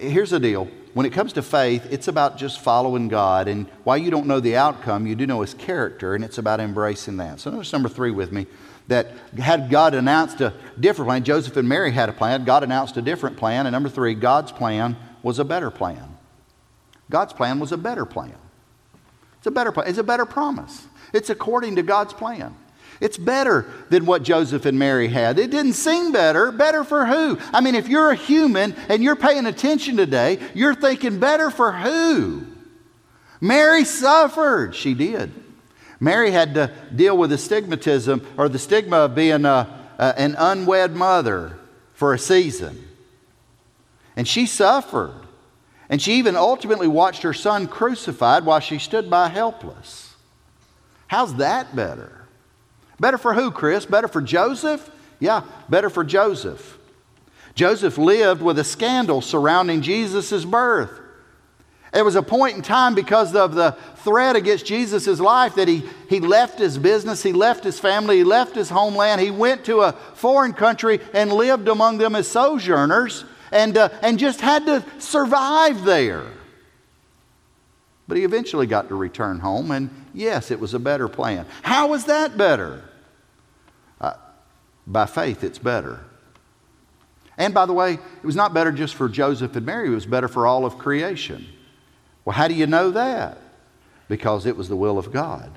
[0.00, 3.46] here's the deal when it comes to faith, it's about just following God.
[3.46, 6.58] And while you don't know the outcome, you do know His character, and it's about
[6.58, 7.38] embracing that.
[7.38, 8.48] So, notice number three with me
[8.90, 9.06] that
[9.38, 13.02] had God announced a different plan, Joseph and Mary had a plan, God announced a
[13.02, 13.66] different plan.
[13.66, 16.16] And number three, God's plan was a better plan.
[17.08, 18.34] God's plan was a better plan.
[19.38, 19.88] It's a better plan.
[19.88, 20.88] It's a better promise.
[21.12, 22.56] It's according to God's plan.
[23.00, 25.38] It's better than what Joseph and Mary had.
[25.38, 26.50] It didn't seem better.
[26.50, 27.38] Better for who?
[27.54, 31.70] I mean, if you're a human and you're paying attention today, you're thinking better for
[31.70, 32.44] who?
[33.40, 34.74] Mary suffered.
[34.74, 35.32] She did.
[36.00, 40.34] Mary had to deal with the stigmatism or the stigma of being a, a, an
[40.38, 41.58] unwed mother
[41.92, 42.88] for a season.
[44.16, 45.14] And she suffered.
[45.90, 50.14] And she even ultimately watched her son crucified while she stood by helpless.
[51.08, 52.26] How's that better?
[53.00, 53.84] Better for who, Chris?
[53.86, 54.88] Better for Joseph?
[55.18, 56.78] Yeah, better for Joseph.
[57.54, 60.99] Joseph lived with a scandal surrounding Jesus' birth.
[61.92, 65.82] It was a point in time because of the threat against Jesus' life that he,
[66.08, 69.80] he left his business, he left his family, he left his homeland, he went to
[69.80, 74.84] a foreign country and lived among them as sojourners and, uh, and just had to
[74.98, 76.26] survive there.
[78.06, 81.46] But he eventually got to return home, and yes, it was a better plan.
[81.62, 82.84] How was that better?
[84.00, 84.14] Uh,
[84.86, 86.00] by faith, it's better.
[87.36, 90.06] And by the way, it was not better just for Joseph and Mary, it was
[90.06, 91.46] better for all of creation.
[92.24, 93.38] Well, how do you know that?
[94.08, 95.50] Because it was the will of God.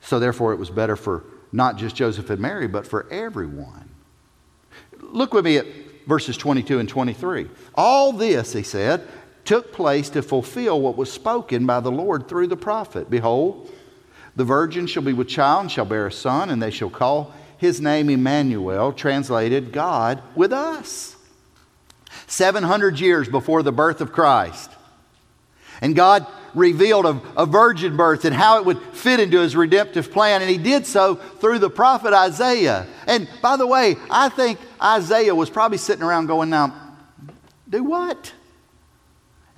[0.00, 3.88] So, therefore, it was better for not just Joseph and Mary, but for everyone.
[5.00, 5.66] Look with me at
[6.06, 7.48] verses 22 and 23.
[7.74, 9.06] All this, he said,
[9.44, 13.08] took place to fulfill what was spoken by the Lord through the prophet.
[13.08, 13.72] Behold,
[14.34, 17.32] the virgin shall be with child and shall bear a son, and they shall call
[17.56, 21.16] his name Emmanuel, translated God with us.
[22.26, 24.70] 700 years before the birth of Christ.
[25.80, 30.10] And God revealed a, a, virgin birth and how it would fit into his redemptive
[30.10, 30.40] plan.
[30.40, 32.86] And he did so through the prophet Isaiah.
[33.06, 36.74] And by the way, I think Isaiah was probably sitting around going, Now,
[37.68, 38.32] do what?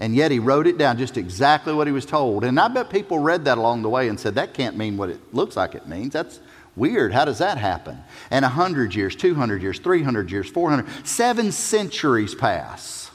[0.00, 2.44] And yet he wrote it down just exactly what he was told.
[2.44, 5.08] And I bet people read that along the way and said, That can't mean what
[5.08, 6.12] it looks like it means.
[6.12, 6.40] That's
[6.76, 7.12] weird.
[7.12, 7.98] How does that happen?
[8.30, 13.07] And 100 years, 200 years, 300 years, 400, seven centuries pass.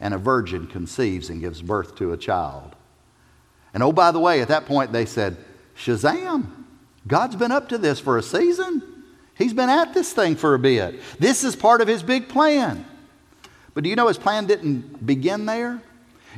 [0.00, 2.76] And a virgin conceives and gives birth to a child.
[3.72, 5.36] And oh, by the way, at that point they said,
[5.76, 6.50] Shazam,
[7.06, 8.82] God's been up to this for a season.
[9.36, 11.00] He's been at this thing for a bit.
[11.18, 12.84] This is part of his big plan.
[13.74, 15.82] But do you know his plan didn't begin there?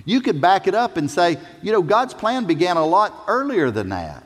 [0.05, 3.71] You could back it up and say, you know, God's plan began a lot earlier
[3.71, 4.25] than that.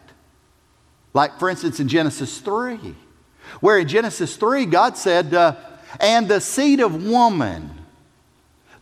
[1.15, 2.95] Like, for instance, in Genesis 3,
[3.61, 5.57] where in Genesis 3, God said, uh,
[6.01, 7.71] and the seed of woman,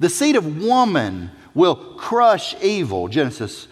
[0.00, 3.06] the seed of woman will crush evil.
[3.06, 3.68] Genesis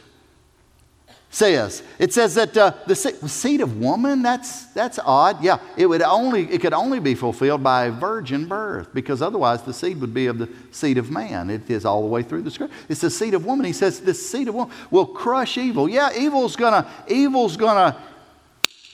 [1.30, 1.82] says.
[1.98, 5.42] It says that uh, the seed of woman, that's, that's odd.
[5.42, 9.62] Yeah, it, would only, it could only be fulfilled by a virgin birth because otherwise
[9.62, 11.50] the seed would be of the seed of man.
[11.50, 12.76] It is all the way through the scripture.
[12.88, 13.66] It's the seed of woman.
[13.66, 15.88] He says the seed of woman will crush evil.
[15.88, 18.00] Yeah, evil's gonna, evil's gonna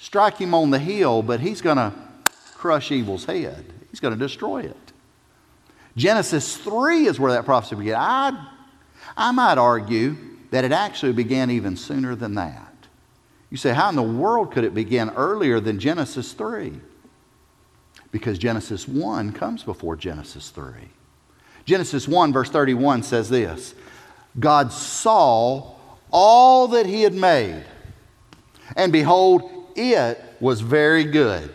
[0.00, 1.92] strike him on the heel, but he's gonna
[2.54, 3.64] crush evil's head.
[3.90, 4.83] He's gonna destroy it.
[5.96, 7.96] Genesis 3 is where that prophecy began.
[7.96, 8.48] I,
[9.16, 10.16] I might argue
[10.50, 12.72] that it actually began even sooner than that.
[13.50, 16.72] You say, how in the world could it begin earlier than Genesis 3?
[18.10, 20.72] Because Genesis 1 comes before Genesis 3.
[21.64, 23.74] Genesis 1, verse 31 says this
[24.38, 25.74] God saw
[26.10, 27.64] all that he had made,
[28.76, 31.52] and behold, it was very good.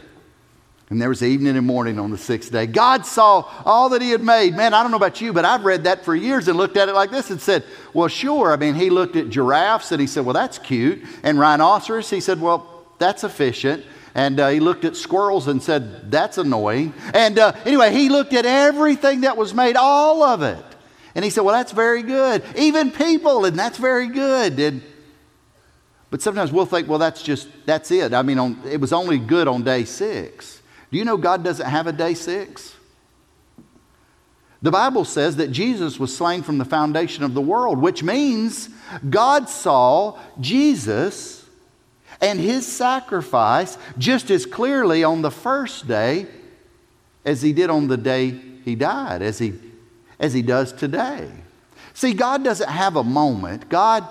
[0.89, 2.65] And there was evening and morning on the sixth day.
[2.65, 4.55] God saw all that He had made.
[4.55, 6.89] Man, I don't know about you, but I've read that for years and looked at
[6.89, 7.63] it like this and said,
[7.93, 8.51] well, sure.
[8.51, 11.03] I mean, He looked at giraffes and He said, well, that's cute.
[11.21, 13.85] And rhinoceros, He said, well, that's efficient.
[14.15, 16.93] And uh, he looked at squirrels and said, That's annoying.
[17.13, 20.63] And uh, anyway, he looked at everything that was made, all of it.
[21.15, 22.43] And he said, Well, that's very good.
[22.57, 24.59] Even people, and that's very good.
[24.59, 24.81] And,
[26.09, 28.13] but sometimes we'll think, Well, that's just, that's it.
[28.13, 30.58] I mean, on, it was only good on day six.
[30.91, 32.75] Do you know God doesn't have a day six?
[34.61, 38.69] The Bible says that Jesus was slain from the foundation of the world, which means
[39.09, 41.45] God saw Jesus
[42.19, 46.27] and his sacrifice just as clearly on the first day
[47.23, 48.31] as he did on the day
[48.65, 49.53] he died, as he,
[50.19, 51.29] as he does today.
[51.93, 53.69] See, God doesn't have a moment.
[53.69, 54.05] God,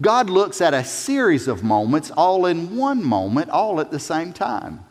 [0.00, 4.32] God looks at a series of moments all in one moment, all at the same
[4.32, 4.84] time.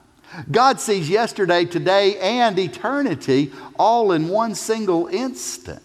[0.52, 5.82] God sees yesterday, today, and eternity all in one single instant.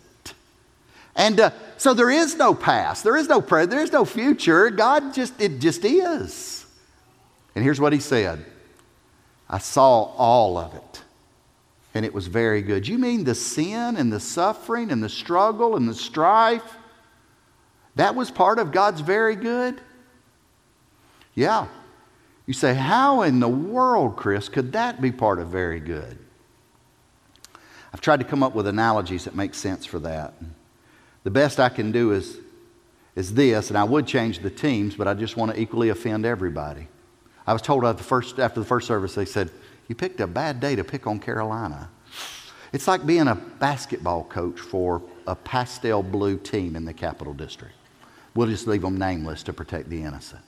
[1.17, 4.71] And uh, so there is no past, there is no present, there is no future.
[4.71, 6.67] God just, it just is.
[7.55, 8.45] And here's what he said
[9.49, 11.03] I saw all of it,
[11.95, 12.89] and it was very good.
[12.89, 16.77] You mean the sin and the suffering and the struggle and the strife?
[17.97, 19.81] That was part of God's very good?
[21.35, 21.69] Yeah.
[22.47, 26.19] You say, How in the world, Chris, could that be part of very good?
[27.93, 30.35] I've tried to come up with analogies that make sense for that.
[31.23, 32.39] The best I can do is,
[33.15, 36.27] is this, and I would change the teams, but I just want to equally offend
[36.27, 36.89] everybody.
[37.47, 39.51] I was told after the first, after the first service, they said,
[39.89, 41.89] You picked a bad day to pick on Carolina.
[42.73, 47.75] It's like being a basketball coach for a pastel blue team in the Capital District.
[48.35, 50.43] We'll just leave them nameless to protect the innocent.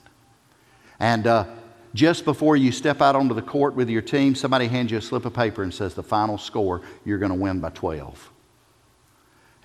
[0.99, 1.45] And uh,
[1.93, 5.01] just before you step out onto the court with your team, somebody hands you a
[5.01, 8.31] slip of paper and says the final score, you're going to win by 12.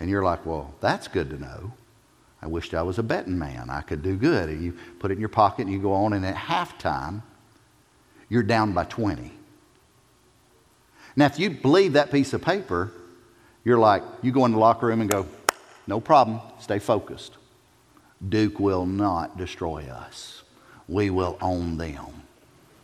[0.01, 1.73] And you're like, well, that's good to know.
[2.41, 3.71] I wished I was a betting man.
[3.71, 4.49] I could do good.
[4.49, 7.23] And you put it in your pocket and you go on, and at halftime,
[8.29, 9.31] you're down by 20.
[11.15, 12.91] Now, if you believe that piece of paper,
[13.65, 15.27] you're like, you go in the locker room and go,
[15.87, 17.37] no problem, stay focused.
[18.27, 20.42] Duke will not destroy us
[20.93, 22.23] we will own them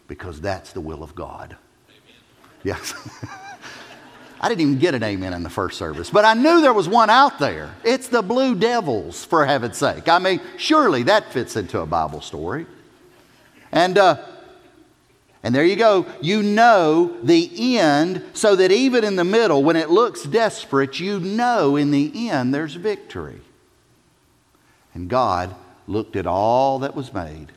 [0.06, 1.54] because that's the will of God.
[1.88, 2.00] Amen.
[2.64, 2.94] Yes.
[4.40, 6.88] I didn't even get an amen in the first service, but I knew there was
[6.88, 7.74] one out there.
[7.84, 10.08] It's the Blue Devils, for heaven's sake.
[10.08, 12.66] I mean, surely that fits into a Bible story.
[13.72, 14.24] And, uh,
[15.42, 16.06] and there you go.
[16.22, 21.18] You know the end, so that even in the middle, when it looks desperate, you
[21.18, 23.40] know in the end there's victory.
[24.94, 25.54] And God
[25.88, 27.52] looked at all that was made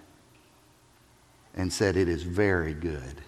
[1.55, 3.21] and said, It is very good.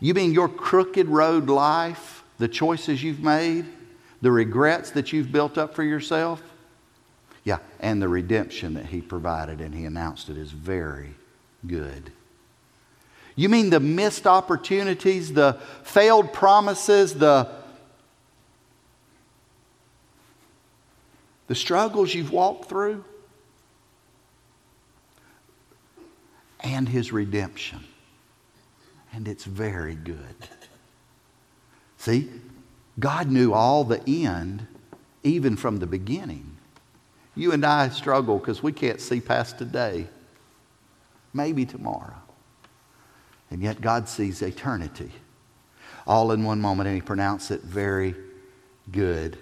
[0.00, 3.64] You mean your crooked road life, the choices you've made,
[4.20, 6.42] the regrets that you've built up for yourself?
[7.44, 11.14] Yeah, and the redemption that He provided and He announced it is very
[11.66, 12.10] good.
[13.36, 17.50] You mean the missed opportunities, the failed promises, the,
[21.48, 23.04] the struggles you've walked through?
[26.74, 27.84] And his redemption.
[29.12, 30.34] And it's very good.
[31.98, 32.28] See,
[32.98, 34.66] God knew all the end,
[35.22, 36.56] even from the beginning.
[37.36, 40.08] You and I struggle because we can't see past today,
[41.32, 42.16] maybe tomorrow.
[43.50, 45.12] And yet God sees eternity
[46.06, 48.14] all in one moment, and He pronounced it very
[48.90, 49.38] good.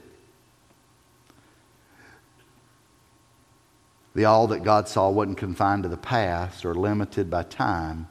[4.14, 8.08] The all that God saw wasn't confined to the past or limited by time.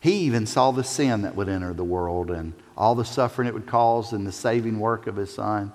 [0.00, 3.54] He even saw the sin that would enter the world and all the suffering it
[3.54, 5.72] would cause and the saving work of his son.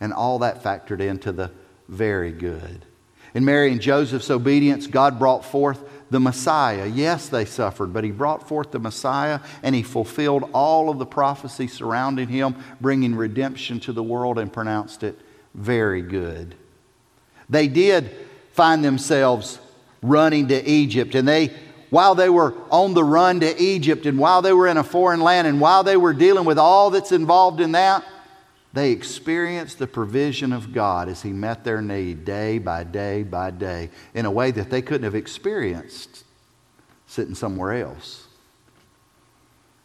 [0.00, 1.50] And all that factored into the
[1.88, 2.84] very good.
[3.34, 6.86] In Mary and Joseph's obedience, God brought forth the Messiah.
[6.86, 11.06] Yes, they suffered, but he brought forth the Messiah and he fulfilled all of the
[11.06, 15.18] prophecy surrounding him, bringing redemption to the world and pronounced it
[15.54, 16.54] very good.
[17.48, 18.25] They did
[18.56, 19.60] find themselves
[20.02, 21.14] running to Egypt.
[21.14, 21.52] And they,
[21.90, 25.20] while they were on the run to Egypt, and while they were in a foreign
[25.20, 28.04] land, and while they were dealing with all that's involved in that,
[28.72, 33.50] they experienced the provision of God as He met their need day by day by
[33.50, 36.24] day in a way that they couldn't have experienced
[37.06, 38.26] sitting somewhere else.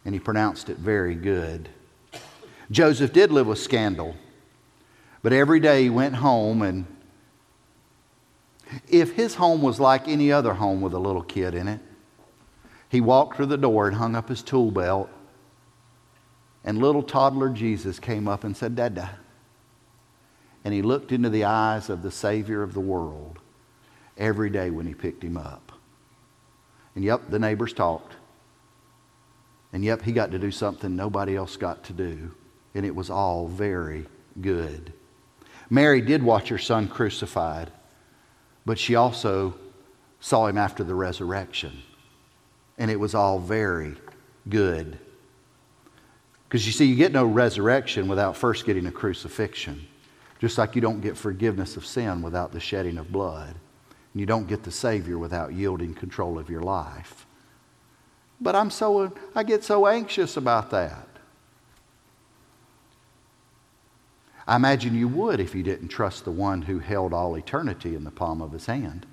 [0.04, 1.68] And He pronounced it very good.
[2.70, 4.16] Joseph did live with scandal,
[5.22, 6.86] but every day he went home and
[8.88, 11.80] if his home was like any other home with a little kid in it,
[12.88, 15.08] he walked through the door and hung up his tool belt,
[16.64, 19.18] and little toddler Jesus came up and said, Dada.
[20.64, 23.38] And he looked into the eyes of the Savior of the world
[24.16, 25.72] every day when he picked him up.
[26.94, 28.14] And yep, the neighbors talked.
[29.72, 32.32] And yep, he got to do something nobody else got to do.
[32.74, 34.06] And it was all very
[34.40, 34.92] good.
[35.70, 37.72] Mary did watch her son crucified,
[38.64, 39.54] but she also
[40.20, 41.82] saw him after the resurrection.
[42.78, 43.96] And it was all very
[44.48, 44.98] good.
[46.48, 49.86] Because you see, you get no resurrection without first getting a crucifixion.
[50.38, 53.54] Just like you don't get forgiveness of sin without the shedding of blood.
[54.12, 57.26] And you don't get the Savior without yielding control of your life.
[58.40, 61.08] But I'm so, I get so anxious about that.
[64.46, 68.04] I imagine you would if you didn't trust the one who held all eternity in
[68.04, 69.06] the palm of his hand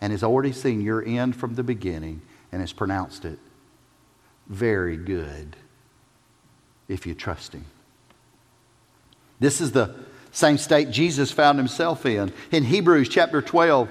[0.00, 3.38] and has already seen your end from the beginning and has pronounced it
[4.48, 5.56] very good
[6.88, 7.64] if you trust him.
[9.40, 9.94] This is the
[10.32, 12.32] same state Jesus found himself in.
[12.50, 13.88] In Hebrews chapter 12,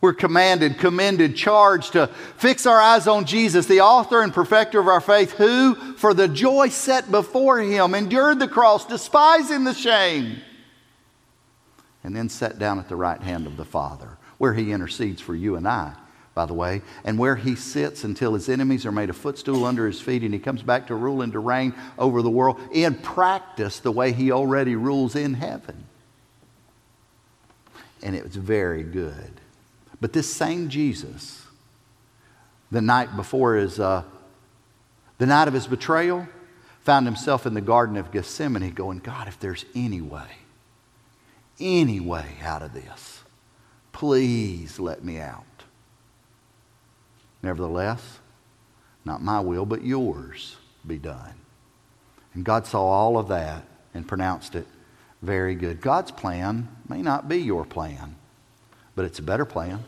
[0.00, 4.88] we're commanded, commended, charged to fix our eyes on Jesus, the author and perfecter of
[4.88, 10.40] our faith, who, for the joy set before him, endured the cross, despising the shame,
[12.02, 15.34] and then sat down at the right hand of the Father, where he intercedes for
[15.34, 15.92] you and I,
[16.34, 19.86] by the way, and where he sits until his enemies are made a footstool under
[19.86, 22.94] his feet, and he comes back to rule and to reign over the world in
[22.94, 25.84] practice the way he already rules in heaven.
[28.02, 29.42] And it was very good.
[30.00, 31.46] But this same Jesus,
[32.70, 34.02] the night before his, uh,
[35.18, 36.26] the night of his betrayal,
[36.80, 40.38] found himself in the Garden of Gethsemane going, God, if there's any way,
[41.60, 43.22] any way out of this,
[43.92, 45.44] please let me out.
[47.42, 48.18] Nevertheless,
[49.04, 51.34] not my will, but yours be done.
[52.32, 54.66] And God saw all of that and pronounced it
[55.20, 55.82] very good.
[55.82, 58.16] God's plan may not be your plan
[59.00, 59.82] but it's a better plan.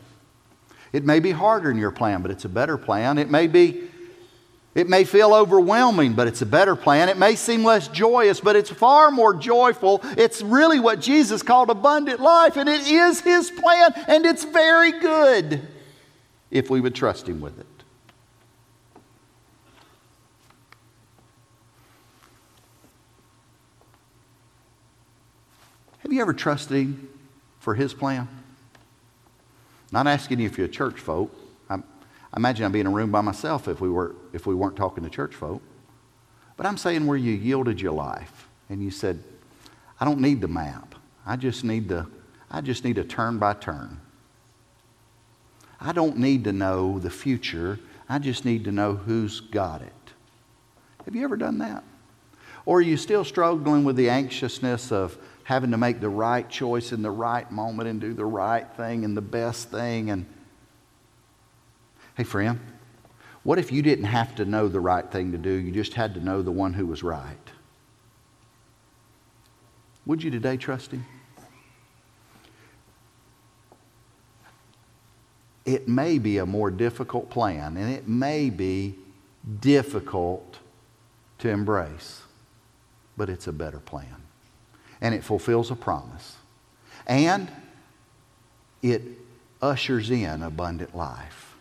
[0.93, 3.17] It may be harder than your plan, but it's a better plan.
[3.17, 3.89] It may be
[4.75, 7.07] it may feel overwhelming, but it's a better plan.
[7.07, 10.01] It may seem less joyous, but it's far more joyful.
[10.17, 14.99] It's really what Jesus called abundant life, and it is his plan, and it's very
[14.99, 15.61] good
[16.49, 17.67] if we would trust him with it.
[25.99, 27.09] Have you ever trusted him
[27.59, 28.27] for his plan?
[29.93, 31.31] Not asking you if you're a church folk.
[31.69, 31.81] I, I
[32.35, 35.03] imagine I'd be in a room by myself if we, were, if we weren't talking
[35.03, 35.61] to church folk.
[36.57, 39.23] But I'm saying where you yielded your life and you said,
[39.99, 40.95] I don't need the map.
[41.27, 42.07] I just need the,
[42.49, 44.01] I just need a turn by turn.
[45.79, 47.79] I don't need to know the future.
[48.09, 49.93] I just need to know who's got it.
[51.05, 51.83] Have you ever done that?
[52.65, 56.91] Or are you still struggling with the anxiousness of having to make the right choice
[56.91, 60.09] in the right moment and do the right thing and the best thing.
[60.09, 60.25] And
[62.15, 62.59] hey, friend,
[63.43, 65.51] what if you didn't have to know the right thing to do?
[65.51, 67.37] You just had to know the one who was right.
[70.05, 71.05] Would you today trust him?
[75.65, 78.95] It may be a more difficult plan, and it may be
[79.61, 80.59] difficult
[81.39, 82.21] to embrace,
[83.15, 84.22] but it's a better plan
[85.03, 86.37] and it fulfills a promise.
[87.05, 87.51] And
[88.81, 89.01] it
[89.61, 91.55] ushers in abundant life.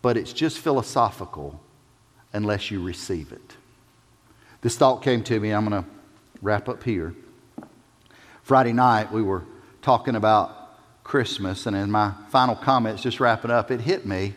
[0.00, 1.60] But it's just philosophical
[2.32, 3.56] unless you receive it.
[4.62, 5.50] This thought came to me.
[5.50, 5.88] I'm going to
[6.40, 7.14] wrap up here.
[8.42, 9.44] Friday night, we were
[9.82, 14.34] talking about Christmas, and in my final comments, just wrapping up, it hit me.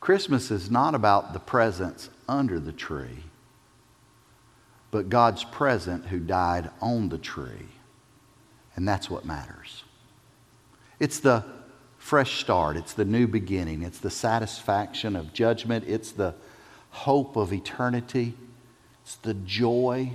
[0.00, 3.22] Christmas is not about the presents under the tree
[4.92, 7.66] but God's present who died on the tree.
[8.76, 9.82] And that's what matters.
[11.00, 11.44] It's the
[11.98, 16.34] fresh start, it's the new beginning, it's the satisfaction of judgment, it's the
[16.90, 18.34] hope of eternity,
[19.02, 20.12] it's the joy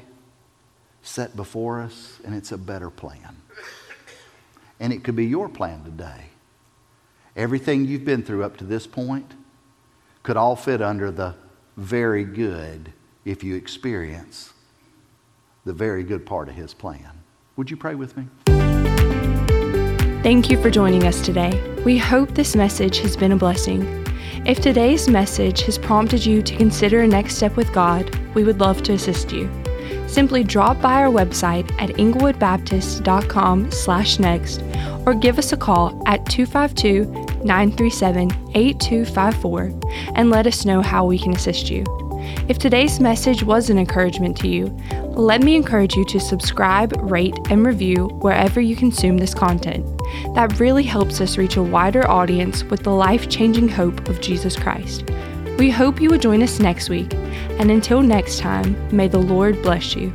[1.01, 3.36] set before us, and it's a better plan.
[4.80, 6.25] And it could be your plan today.
[7.36, 9.32] Everything you've been through up to this point
[10.21, 11.34] could all fit under the
[11.78, 12.93] very good
[13.25, 14.53] if you experience
[15.68, 17.11] the very good part of His plan.
[17.57, 18.28] Would you pray with me?
[20.24, 21.61] Thank you for joining us today.
[21.86, 24.05] We hope this message has been a blessing.
[24.45, 28.59] If today's message has prompted you to consider a next step with God, we would
[28.59, 29.49] love to assist you.
[30.07, 34.63] Simply drop by our website at englewoodbaptist.com slash next
[35.05, 37.05] or give us a call at 252
[37.43, 39.61] 937 8254
[40.15, 42.07] and let us know how we can assist you.
[42.47, 44.65] If today's message was an encouragement to you,
[45.11, 49.86] let me encourage you to subscribe, rate, and review wherever you consume this content.
[50.36, 54.55] That really helps us reach a wider audience with the life changing hope of Jesus
[54.55, 55.09] Christ.
[55.57, 57.13] We hope you will join us next week,
[57.59, 60.13] and until next time, may the Lord bless you.